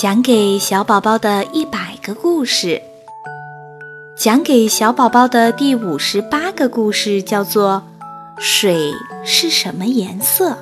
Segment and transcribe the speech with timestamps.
[0.00, 2.80] 讲给小宝宝的一百个故事，
[4.16, 7.82] 讲给小宝宝的第五十八个故事叫做
[8.40, 8.94] 《水
[9.26, 10.52] 是什么颜色》。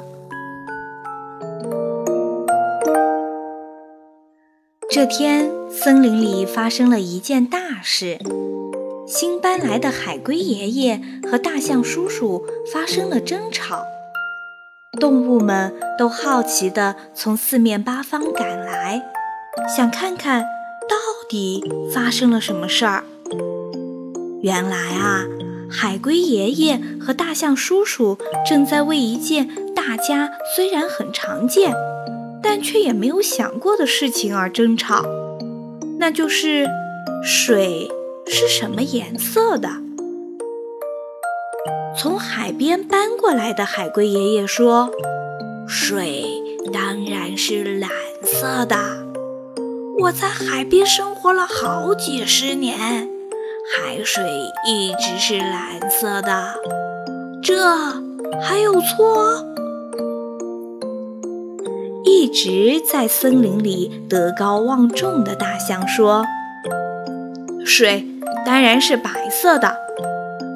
[4.91, 8.19] 这天，森林里发生了一件大事，
[9.07, 11.01] 新搬来的海龟爷爷
[11.31, 13.85] 和大象叔叔发生了争吵。
[14.99, 19.01] 动物们都好奇地从四面八方赶来，
[19.77, 20.43] 想看看
[20.89, 20.97] 到
[21.29, 21.63] 底
[21.93, 23.05] 发生了什么事儿。
[24.43, 25.25] 原来啊，
[25.71, 28.17] 海龟爷爷和大象叔叔
[28.49, 31.75] 正在为一件大家虽然很常见，
[32.43, 35.05] 但却也没有想过的事情而争吵，
[35.99, 36.69] 那就是
[37.23, 37.91] 水
[38.27, 39.69] 是什么颜色的。
[42.01, 44.93] 从海边搬过来的海龟爷爷说
[45.67, 46.25] ：“水
[46.73, 47.91] 当然是蓝
[48.23, 49.08] 色的。
[50.01, 53.09] 我在海边生活了好几十年，
[53.75, 54.25] 海水
[54.67, 56.55] 一直是蓝色的。
[57.43, 57.57] 这
[58.41, 59.45] 还有错？”
[62.05, 66.25] 一直在森林里德高望重的大象说
[67.67, 68.07] ：“水
[68.47, 69.77] 当然是白色的。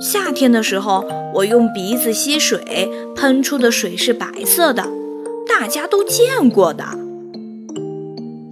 [0.01, 1.05] 夏天的时候。”
[1.35, 4.87] 我用鼻子吸水，喷出的水是白色的，
[5.49, 6.85] 大家都见过的。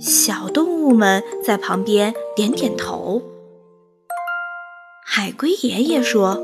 [0.00, 3.20] 小动物们在旁边点点头。
[5.04, 6.40] 海龟爷爷说：“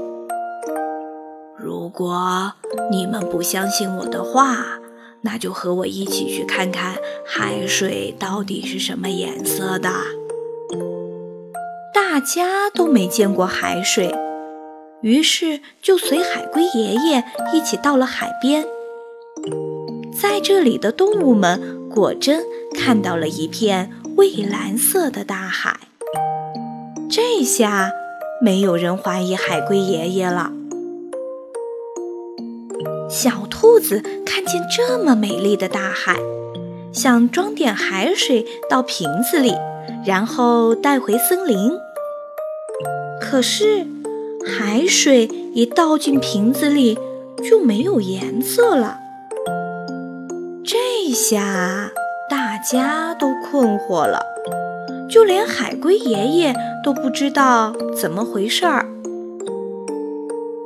[1.57, 2.53] 如果
[2.91, 4.79] 你们不相信我的话，
[5.23, 9.91] 那就和我一起去看看海水到底是什么颜色的。”
[11.95, 14.15] 大家都没见过海水。
[15.01, 18.67] 于是就随海龟爷爷一起到了海边，
[20.29, 22.43] 在这里的动物们果真
[22.77, 25.79] 看到了一片蔚蓝色的大海。
[27.09, 27.93] 这下
[28.43, 30.51] 没有人怀疑海龟爷爷了。
[33.09, 36.19] 小兔子看见这么美丽的大海，
[36.93, 39.55] 想装点海水到瓶子里，
[40.05, 41.71] 然后带回森林。
[43.23, 43.87] 可是。
[44.49, 46.97] 海水一倒进瓶子里
[47.43, 49.01] 就没有颜色了，
[50.69, 51.93] 这下
[52.29, 54.21] 大家都困惑了，
[55.09, 58.85] 就连海龟爷爷都不知道怎么回事儿。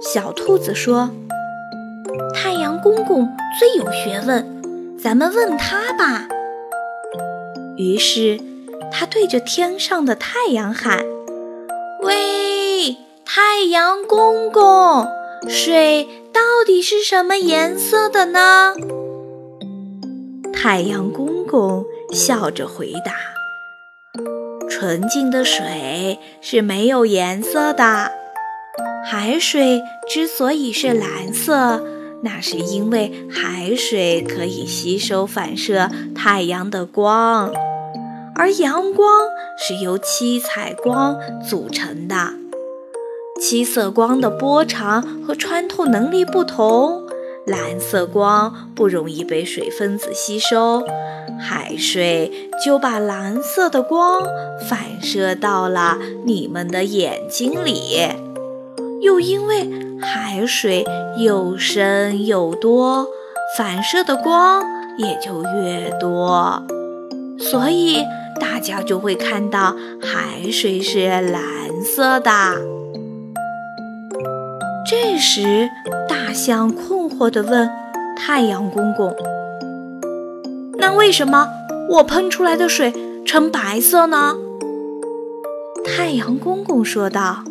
[0.01, 1.11] 小兔子说
[2.35, 3.29] ：“太阳公公
[3.59, 4.63] 最有学问，
[4.99, 6.27] 咱们问他吧。”
[7.77, 8.41] 于是
[8.91, 11.05] 他对着天上的太阳喊
[12.01, 12.97] ：“喂！”
[13.27, 15.07] 太阳公公，
[15.47, 18.75] 水到底是什么颜色的呢？
[20.63, 23.15] 太阳公公笑着回答
[24.69, 28.11] ：“纯净的水是没有颜色的。
[29.03, 31.83] 海水之所以是蓝色，
[32.23, 37.51] 那是因为海水可以吸收反射太阳的光，
[38.35, 42.35] 而阳光是由七彩光组成的。”
[43.41, 47.07] 七色光的波长和穿透能力不同，
[47.51, 50.85] 蓝色光不容易被水分子吸收，
[51.41, 54.23] 海水就把蓝色的光
[54.69, 58.07] 反射到了你们的眼睛里。
[59.03, 59.69] 又因为
[60.01, 60.87] 海水
[61.19, 63.09] 又深又多，
[63.59, 64.63] 反射的光
[64.97, 66.63] 也就越多，
[67.39, 68.05] 所以
[68.39, 72.80] 大家就会看到海水是蓝色的。
[74.91, 75.71] 这时，
[76.09, 77.71] 大象困惑地问
[78.17, 79.15] 太阳公公
[80.79, 81.49] ：“那为什么
[81.89, 82.93] 我喷出来的水
[83.25, 84.35] 呈白色呢？”
[85.87, 87.45] 太阳公公说道：“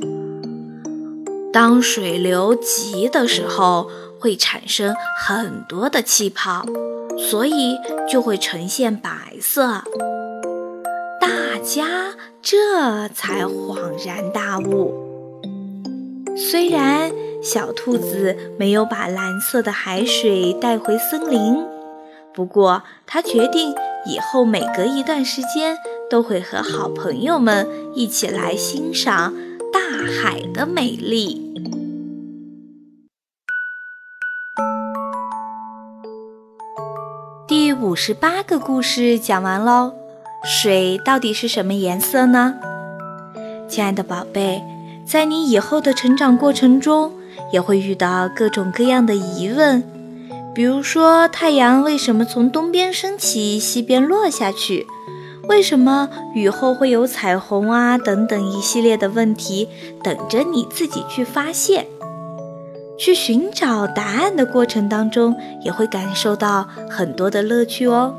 [1.53, 3.89] 当水流急的时候，
[4.19, 4.94] 会产生
[5.25, 6.66] 很多的气泡，
[7.17, 9.09] 所以就会呈现白
[9.39, 9.83] 色。”
[11.21, 11.85] 大家
[12.42, 14.94] 这才恍然大悟。
[16.35, 17.09] 虽然。
[17.41, 21.65] 小兔子没有把蓝色的海水带回森林，
[22.33, 23.74] 不过它决定
[24.06, 25.77] 以后每隔一段时间
[26.09, 27.65] 都会和好朋友们
[27.95, 29.33] 一起来欣赏
[29.71, 29.80] 大
[30.21, 31.45] 海的美丽。
[37.47, 39.94] 第五十八个故事讲完喽，
[40.44, 42.56] 水到底是什么颜色呢？
[43.69, 44.62] 亲爱的宝贝，
[45.06, 47.13] 在你以后的成长过程中。
[47.51, 49.84] 也会遇到各种各样的疑问，
[50.54, 54.86] 比如说太阳为什么从东边升起，西边落下去？
[55.48, 57.98] 为什么雨后会有彩虹啊？
[57.98, 59.68] 等等一系列的问题，
[60.04, 61.88] 等着你自己去发现。
[63.00, 68.13] 去寻找答案的过程当中，也会感受到很多的乐趣哦。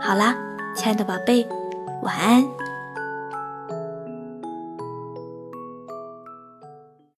[0.00, 0.36] 好啦，
[0.76, 1.46] 亲爱的宝贝，
[2.02, 2.55] 晚安。